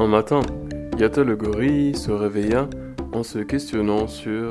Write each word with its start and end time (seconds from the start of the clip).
Un 0.00 0.06
matin, 0.06 0.42
Yata 0.96 1.24
le 1.24 1.34
gorille 1.34 1.96
se 1.96 2.12
réveilla 2.12 2.70
en 3.10 3.24
se 3.24 3.40
questionnant 3.40 4.06
sur 4.06 4.48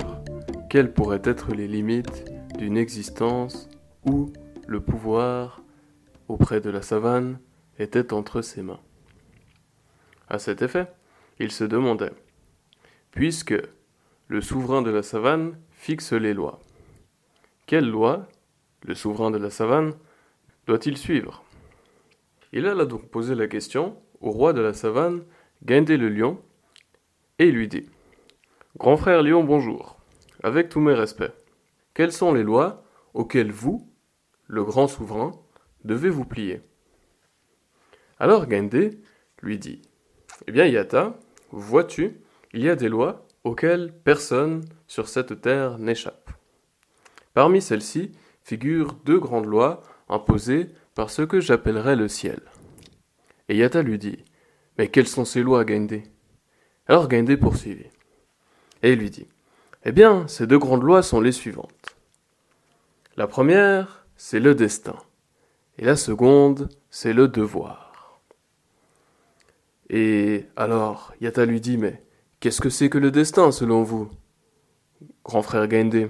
quelles 0.70 0.92
pourraient 0.92 1.22
être 1.24 1.54
les 1.56 1.70
limites 1.70 2.26
d'une 2.58 2.76
existence 2.76 3.70
où 4.04 4.34
le 4.68 4.82
pouvoir 4.82 5.64
auprès 6.28 6.60
de 6.60 6.70
la 6.70 6.82
savane 6.82 7.40
était 7.80 8.12
entre 8.12 8.42
ses 8.42 8.62
mains. 8.62 8.82
À 10.28 10.38
cet 10.38 10.62
effet, 10.62 10.88
il 11.40 11.54
se 11.54 11.64
demandait, 11.64 12.12
puisque 13.12 13.56
le 14.28 14.42
souverain 14.42 14.82
de 14.82 14.92
la 14.92 15.02
savane 15.02 15.58
fixe 15.72 16.12
les 16.12 16.34
lois, 16.34 16.60
quelles 17.68 17.90
lois 17.90 18.28
le 18.84 18.96
souverain 18.96 19.32
de 19.32 19.38
la 19.38 19.50
savane 19.50 19.94
doit-il 20.66 20.98
suivre? 20.98 21.46
Il 22.52 22.66
alla 22.66 22.84
donc 22.84 23.08
poser 23.08 23.34
la 23.34 23.48
question 23.48 23.96
au 24.20 24.32
roi 24.32 24.52
de 24.52 24.62
la 24.62 24.74
savane, 24.74 25.24
Gaindé 25.66 25.98
le 25.98 26.10
lion, 26.10 26.40
et 27.40 27.52
lui 27.52 27.68
dit 27.68 27.90
Grand 28.78 28.96
frère 28.96 29.24
lion, 29.24 29.44
bonjour. 29.44 29.98
Avec 30.44 30.70
tous 30.70 30.80
mes 30.80 30.94
respects, 30.94 31.34
quelles 31.96 32.12
sont 32.12 32.32
les 32.32 32.44
lois 32.44 32.84
auxquelles 33.16 33.52
vous, 33.52 33.92
le 34.46 34.64
grand 34.64 34.88
souverain, 34.88 35.32
devez 35.84 36.10
vous 36.10 36.26
plier? 36.26 36.62
Alors 38.20 38.46
Gaindé 38.46 39.02
lui 39.42 39.58
dit 39.58 39.82
Eh 40.48 40.52
bien, 40.52 40.66
Yata, 40.66 41.20
vois-tu, 41.52 42.22
il 42.54 42.62
y 42.62 42.70
a 42.70 42.76
des 42.76 42.88
lois 42.88 43.26
auxquelles 43.44 43.92
personne 44.04 44.64
sur 44.86 45.10
cette 45.10 45.42
terre 45.42 45.80
n'échappe. 45.80 46.30
Parmi 47.34 47.62
celles-ci 47.62 48.12
figurent 48.44 48.94
deux 49.06 49.20
grandes 49.20 49.48
lois 49.48 49.82
imposées 50.08 50.68
par 50.94 51.10
ce 51.10 51.24
que 51.24 51.40
j'appellerais 51.40 51.96
le 51.96 52.08
ciel. 52.08 52.42
Et 53.50 53.58
Yata 53.58 53.82
lui 53.82 53.98
dit 53.98 54.24
Mais 54.78 54.90
quelles 54.90 55.08
sont 55.08 55.26
ces 55.26 55.42
lois, 55.42 55.66
Gaindé? 55.66 56.04
Alors 56.88 57.08
Gaindé 57.08 57.38
poursuivit. 57.38 57.90
Et 58.84 58.96
lui 58.96 59.10
dit 59.10 59.28
Eh 59.84 59.92
bien, 59.92 60.28
ces 60.28 60.48
deux 60.48 60.60
grandes 60.60 60.84
lois 60.84 61.02
sont 61.02 61.22
les 61.22 61.32
suivantes. 61.32 61.96
La 63.16 63.28
première, 63.28 64.06
c'est 64.16 64.40
le 64.40 64.54
destin. 64.56 64.96
Et 65.78 65.86
la 65.86 65.96
seconde, 65.96 66.70
c'est 66.90 67.14
le 67.14 67.28
devoir. 67.28 68.22
Et 69.90 70.46
alors, 70.56 71.14
Yata 71.22 71.46
lui 71.46 71.62
dit 71.62 71.78
Mais 71.78 72.04
qu'est-ce 72.40 72.62
que 72.62 72.70
c'est 72.70 72.90
que 72.90 72.98
le 72.98 73.12
destin, 73.12 73.52
selon 73.52 73.84
vous 73.84 74.10
Grand 75.24 75.42
frère 75.42 75.68
Gaindé? 75.68 76.10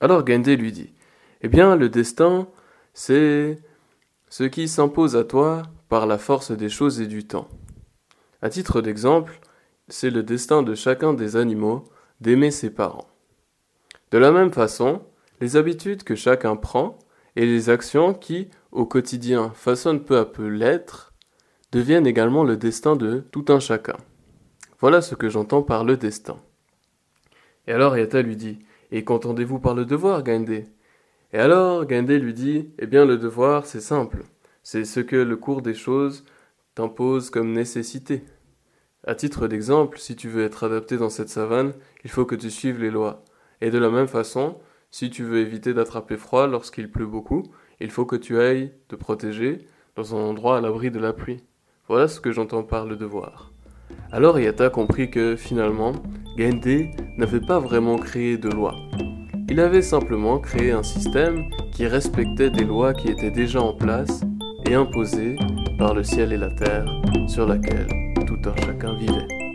Alors 0.00 0.24
Gaindé 0.24 0.56
lui 0.56 0.72
dit 0.72 0.92
Eh 1.40 1.48
bien, 1.48 1.76
le 1.76 1.88
destin, 1.88 2.48
c'est 2.92 3.58
ce 4.28 4.44
qui 4.44 4.68
s'impose 4.68 5.16
à 5.16 5.24
toi 5.24 5.62
par 5.88 6.06
la 6.06 6.18
force 6.18 6.50
des 6.50 6.68
choses 6.68 7.00
et 7.00 7.06
du 7.06 7.26
temps. 7.26 7.48
À 8.46 8.48
titre 8.48 8.80
d'exemple, 8.80 9.40
c'est 9.88 10.10
le 10.10 10.22
destin 10.22 10.62
de 10.62 10.76
chacun 10.76 11.14
des 11.14 11.34
animaux 11.34 11.82
d'aimer 12.20 12.52
ses 12.52 12.70
parents. 12.70 13.08
De 14.12 14.18
la 14.18 14.30
même 14.30 14.52
façon, 14.52 15.02
les 15.40 15.56
habitudes 15.56 16.04
que 16.04 16.14
chacun 16.14 16.54
prend 16.54 16.96
et 17.34 17.44
les 17.44 17.70
actions 17.70 18.14
qui, 18.14 18.48
au 18.70 18.86
quotidien, 18.86 19.50
façonnent 19.56 20.04
peu 20.04 20.16
à 20.16 20.24
peu 20.24 20.46
l'être, 20.46 21.12
deviennent 21.72 22.06
également 22.06 22.44
le 22.44 22.56
destin 22.56 22.94
de 22.94 23.24
tout 23.32 23.46
un 23.48 23.58
chacun. 23.58 23.96
Voilà 24.78 25.02
ce 25.02 25.16
que 25.16 25.28
j'entends 25.28 25.62
par 25.62 25.82
le 25.82 25.96
destin. 25.96 26.36
Et 27.66 27.72
alors 27.72 27.98
Yata 27.98 28.22
lui 28.22 28.36
dit 28.36 28.60
Et 28.92 29.02
qu'entendez-vous 29.02 29.58
par 29.58 29.74
le 29.74 29.84
devoir, 29.84 30.22
Gaindé? 30.22 30.66
Et 31.32 31.38
alors 31.38 31.84
Gaindé 31.84 32.20
lui 32.20 32.32
dit 32.32 32.70
Eh 32.78 32.86
bien, 32.86 33.06
le 33.06 33.18
devoir, 33.18 33.66
c'est 33.66 33.80
simple. 33.80 34.22
C'est 34.62 34.84
ce 34.84 35.00
que 35.00 35.16
le 35.16 35.36
cours 35.36 35.62
des 35.62 35.74
choses 35.74 36.22
t'impose 36.76 37.30
comme 37.30 37.52
nécessité. 37.52 38.22
À 39.08 39.14
titre 39.14 39.46
d'exemple, 39.46 39.98
si 39.98 40.16
tu 40.16 40.28
veux 40.28 40.44
être 40.44 40.64
adapté 40.64 40.96
dans 40.96 41.10
cette 41.10 41.28
savane, 41.28 41.74
il 42.02 42.10
faut 42.10 42.24
que 42.24 42.34
tu 42.34 42.50
suives 42.50 42.80
les 42.80 42.90
lois. 42.90 43.22
Et 43.60 43.70
de 43.70 43.78
la 43.78 43.88
même 43.88 44.08
façon, 44.08 44.56
si 44.90 45.10
tu 45.10 45.22
veux 45.22 45.38
éviter 45.38 45.74
d'attraper 45.74 46.16
froid 46.16 46.48
lorsqu'il 46.48 46.90
pleut 46.90 47.06
beaucoup, 47.06 47.44
il 47.78 47.92
faut 47.92 48.04
que 48.04 48.16
tu 48.16 48.40
ailles 48.40 48.72
te 48.88 48.96
protéger 48.96 49.58
dans 49.94 50.16
un 50.16 50.18
endroit 50.18 50.58
à 50.58 50.60
l'abri 50.60 50.90
de 50.90 50.98
la 50.98 51.12
pluie. 51.12 51.44
Voilà 51.86 52.08
ce 52.08 52.18
que 52.18 52.32
j'entends 52.32 52.64
par 52.64 52.84
le 52.84 52.96
devoir. 52.96 53.52
Alors 54.10 54.40
Yata 54.40 54.70
comprit 54.70 55.08
que 55.08 55.36
finalement, 55.36 55.92
Gendé 56.36 56.90
n'avait 57.16 57.40
pas 57.40 57.60
vraiment 57.60 57.98
créé 57.98 58.38
de 58.38 58.48
loi. 58.48 58.74
Il 59.48 59.60
avait 59.60 59.82
simplement 59.82 60.40
créé 60.40 60.72
un 60.72 60.82
système 60.82 61.44
qui 61.72 61.86
respectait 61.86 62.50
des 62.50 62.64
lois 62.64 62.92
qui 62.92 63.08
étaient 63.08 63.30
déjà 63.30 63.62
en 63.62 63.72
place 63.72 64.22
et 64.68 64.74
imposées 64.74 65.36
par 65.78 65.94
le 65.94 66.02
ciel 66.02 66.32
et 66.32 66.36
la 66.36 66.50
terre 66.50 66.86
sur 67.28 67.46
laquelle 67.46 68.05
tout 68.26 68.38
un 68.48 68.56
chacun 68.56 68.94
vivait. 68.94 69.45